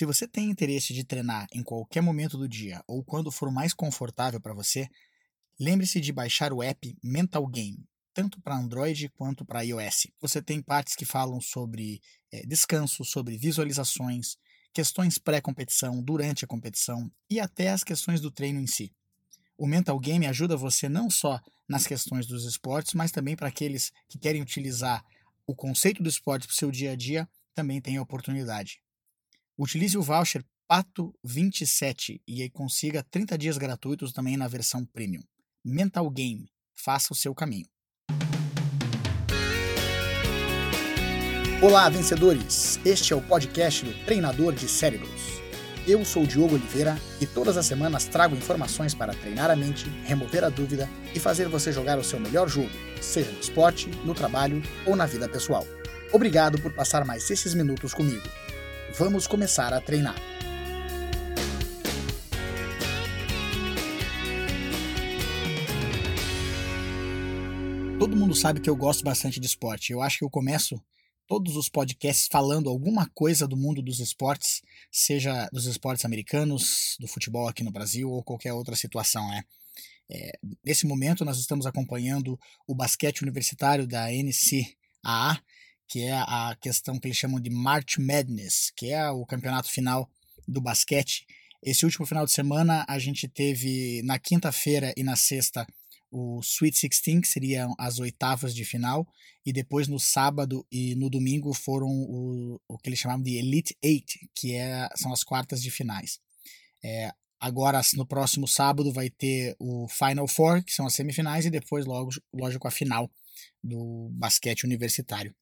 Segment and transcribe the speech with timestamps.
[0.00, 3.74] Se você tem interesse de treinar em qualquer momento do dia ou quando for mais
[3.74, 4.88] confortável para você,
[5.60, 10.06] lembre-se de baixar o app Mental Game, tanto para Android quanto para iOS.
[10.18, 12.00] Você tem partes que falam sobre
[12.32, 14.38] é, descanso, sobre visualizações,
[14.72, 18.94] questões pré-competição, durante a competição e até as questões do treino em si.
[19.54, 21.38] O Mental Game ajuda você não só
[21.68, 25.04] nas questões dos esportes, mas também para aqueles que querem utilizar
[25.46, 28.80] o conceito do esporte para o seu dia a dia, também tem a oportunidade.
[29.62, 30.42] Utilize o voucher
[30.72, 35.20] PATO27 e aí consiga 30 dias gratuitos também na versão Premium.
[35.62, 37.66] Mental Game, faça o seu caminho.
[41.60, 42.80] Olá, vencedores!
[42.86, 45.42] Este é o podcast do Treinador de Cérebros.
[45.86, 49.90] Eu sou o Diogo Oliveira e todas as semanas trago informações para treinar a mente,
[50.06, 52.70] remover a dúvida e fazer você jogar o seu melhor jogo,
[53.02, 55.66] seja no esporte, no trabalho ou na vida pessoal.
[56.14, 58.26] Obrigado por passar mais esses minutos comigo.
[58.98, 60.16] Vamos começar a treinar.
[67.98, 69.92] Todo mundo sabe que eu gosto bastante de esporte.
[69.92, 70.82] Eu acho que eu começo
[71.26, 74.60] todos os podcasts falando alguma coisa do mundo dos esportes,
[74.90, 79.44] seja dos esportes americanos, do futebol aqui no Brasil ou qualquer outra situação, né?
[80.10, 80.32] É,
[80.64, 85.40] nesse momento nós estamos acompanhando o basquete universitário da NCAA
[85.90, 90.08] que é a questão que eles chamam de March Madness, que é o campeonato final
[90.46, 91.26] do basquete.
[91.60, 95.66] Esse último final de semana a gente teve na quinta-feira e na sexta
[96.08, 99.06] o Sweet 16, que seriam as oitavas de final,
[99.44, 103.76] e depois no sábado e no domingo foram o, o que eles chamavam de Elite
[103.82, 106.20] Eight, que é, são as quartas de finais.
[106.84, 111.50] É, agora, no próximo sábado, vai ter o Final Four, que são as semifinais, e
[111.50, 113.10] depois, logo, lógico, a final
[113.62, 115.34] do basquete universitário.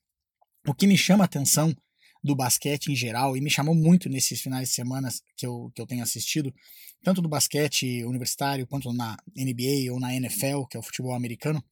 [0.69, 1.75] O que me chama a atenção
[2.23, 5.81] do basquete em geral, e me chamou muito nesses finais de semana que eu, que
[5.81, 6.55] eu tenho assistido,
[7.03, 11.65] tanto do basquete universitário quanto na NBA ou na NFL, que é o futebol americano,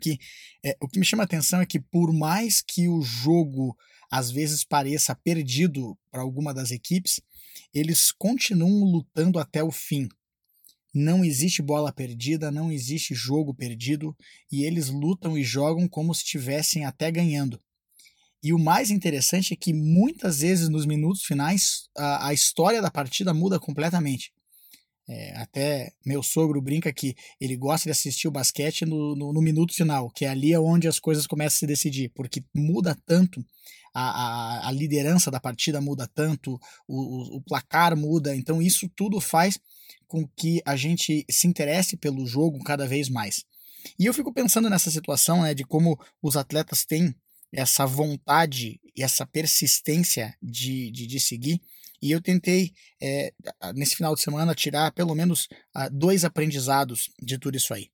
[0.00, 0.18] que
[0.64, 3.76] é, o que me chama a atenção é que por mais que o jogo
[4.10, 7.20] às vezes pareça perdido para alguma das equipes,
[7.74, 10.08] eles continuam lutando até o fim.
[10.94, 14.16] Não existe bola perdida, não existe jogo perdido,
[14.50, 17.60] e eles lutam e jogam como se estivessem até ganhando.
[18.46, 22.92] E o mais interessante é que muitas vezes nos minutos finais a, a história da
[22.92, 24.32] partida muda completamente.
[25.08, 29.42] É, até meu sogro brinca que ele gosta de assistir o basquete no, no, no,
[29.42, 33.44] minuto final, que é ali onde as coisas começam a se decidir, porque muda tanto,
[33.92, 38.88] a, a, a liderança da partida muda tanto, o, o, o placar muda, então isso
[38.94, 39.58] tudo faz
[40.06, 43.44] com que a gente se interesse pelo jogo cada vez mais.
[43.98, 47.12] E eu fico pensando nessa situação né, de como os atletas têm
[47.52, 51.60] essa vontade e essa persistência de, de, de seguir.
[52.02, 53.32] E eu tentei, é,
[53.74, 57.88] nesse final de semana, tirar pelo menos uh, dois aprendizados de tudo isso aí.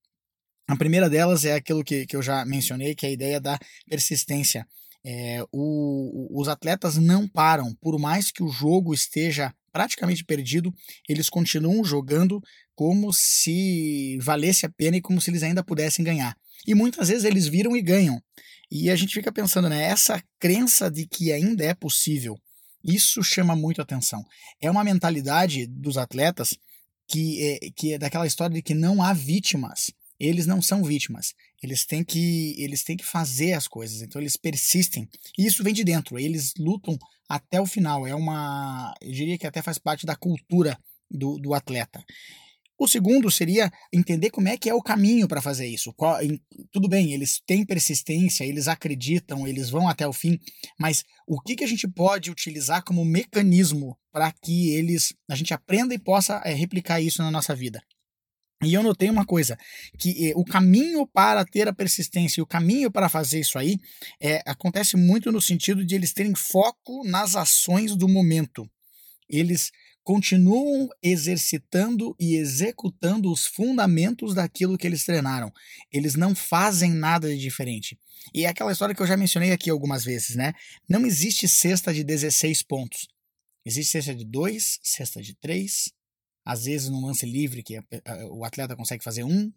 [0.68, 3.58] A primeira delas é aquilo que, que eu já mencionei, que é a ideia da
[3.88, 4.66] persistência.
[5.04, 10.72] É, o, os atletas não param, por mais que o jogo esteja praticamente perdido,
[11.08, 12.40] eles continuam jogando
[12.74, 16.36] como se valesse a pena e como se eles ainda pudessem ganhar.
[16.66, 18.22] E muitas vezes eles viram e ganham.
[18.74, 19.82] E a gente fica pensando, né?
[19.84, 22.38] Essa crença de que ainda é possível,
[22.82, 24.24] isso chama muito atenção.
[24.62, 26.56] É uma mentalidade dos atletas
[27.06, 29.92] que é, que é daquela história de que não há vítimas.
[30.18, 31.34] Eles não são vítimas.
[31.62, 34.00] Eles têm que eles têm que fazer as coisas.
[34.00, 35.06] Então eles persistem.
[35.36, 36.18] E isso vem de dentro.
[36.18, 36.96] Eles lutam
[37.28, 38.06] até o final.
[38.06, 40.78] É uma, eu diria que até faz parte da cultura
[41.10, 42.02] do, do atleta.
[42.82, 45.92] O segundo seria entender como é que é o caminho para fazer isso.
[45.92, 46.40] Qual, em,
[46.72, 50.36] tudo bem, eles têm persistência, eles acreditam, eles vão até o fim,
[50.76, 55.54] mas o que, que a gente pode utilizar como mecanismo para que eles a gente
[55.54, 57.80] aprenda e possa é, replicar isso na nossa vida?
[58.64, 59.56] E eu notei uma coisa,
[59.96, 63.78] que eh, o caminho para ter a persistência e o caminho para fazer isso aí
[64.20, 68.68] é, acontece muito no sentido de eles terem foco nas ações do momento.
[69.28, 69.70] Eles
[70.02, 75.52] continuam exercitando e executando os fundamentos daquilo que eles treinaram.
[75.92, 77.98] Eles não fazem nada de diferente.
[78.34, 80.52] E é aquela história que eu já mencionei aqui algumas vezes, né?
[80.88, 83.08] Não existe cesta de 16 pontos.
[83.64, 85.92] Existe cesta de 2, cesta de 3,
[86.44, 87.78] às vezes no lance livre que
[88.30, 89.52] o atleta consegue fazer um.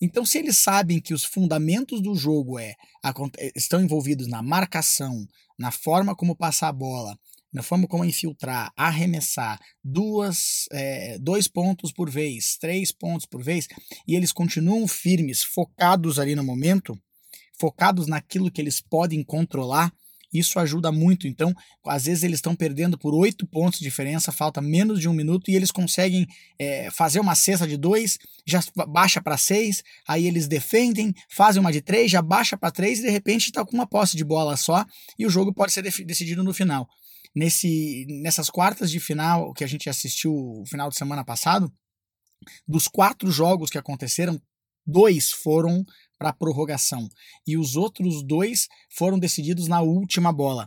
[0.00, 2.74] Então, se eles sabem que os fundamentos do jogo é,
[3.54, 5.26] estão envolvidos na marcação,
[5.58, 7.18] na forma como passar a bola,
[7.56, 13.66] na forma como infiltrar, arremessar duas, é, dois pontos por vez, três pontos por vez,
[14.06, 16.94] e eles continuam firmes, focados ali no momento,
[17.58, 19.90] focados naquilo que eles podem controlar,
[20.32, 21.26] Isso ajuda muito.
[21.26, 21.54] Então,
[21.86, 25.50] às vezes eles estão perdendo por oito pontos de diferença, falta menos de um minuto
[25.50, 26.26] e eles conseguem
[26.58, 31.72] é, fazer uma cesta de dois, já baixa para seis, aí eles defendem, fazem uma
[31.72, 34.56] de três, já baixa para três e de repente está com uma posse de bola
[34.56, 34.84] só
[35.18, 36.88] e o jogo pode ser decidido no final.
[37.36, 41.70] Nesse, nessas quartas de final que a gente assistiu o final de semana passado,
[42.66, 44.40] dos quatro jogos que aconteceram,
[44.86, 45.84] dois foram
[46.18, 47.06] para prorrogação
[47.46, 50.66] e os outros dois foram decididos na última bola.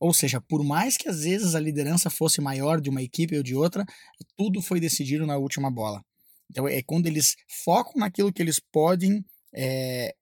[0.00, 3.42] Ou seja, por mais que às vezes a liderança fosse maior de uma equipe ou
[3.42, 3.84] de outra,
[4.34, 6.02] tudo foi decidido na última bola.
[6.50, 9.22] Então é quando eles focam naquilo que eles podem
[9.54, 10.14] é,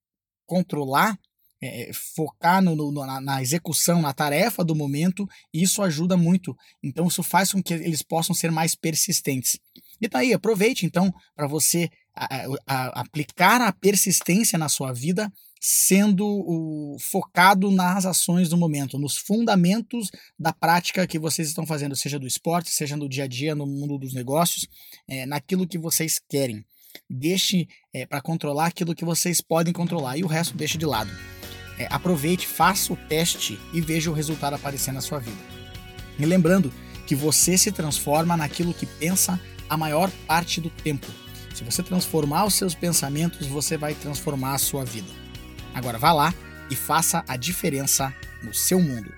[0.46, 1.16] controlar,
[1.62, 6.56] é, focar no, no, na, na, execução, na tarefa do momento, isso ajuda muito.
[6.82, 9.58] Então isso faz com que eles possam ser mais persistentes.
[10.00, 15.32] E tá aí, aproveite então para você a, a, aplicar a persistência na sua vida,
[15.60, 21.96] sendo o, focado nas ações do momento, nos fundamentos da prática que vocês estão fazendo,
[21.96, 24.66] seja do esporte, seja no dia a dia, no mundo dos negócios,
[25.08, 26.64] é, naquilo que vocês querem.
[27.08, 31.10] Deixe é, para controlar aquilo que vocês podem controlar e o resto deixe de lado.
[31.78, 35.36] É, aproveite, faça o teste e veja o resultado aparecer na sua vida.
[36.18, 36.72] E lembrando
[37.06, 39.38] que você se transforma naquilo que pensa
[39.68, 41.06] a maior parte do tempo.
[41.54, 45.08] Se você transformar os seus pensamentos, você vai transformar a sua vida.
[45.74, 46.34] Agora vá lá
[46.70, 49.12] e faça a diferença no seu mundo.